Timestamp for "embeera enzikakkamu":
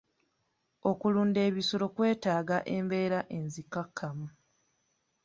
2.77-4.27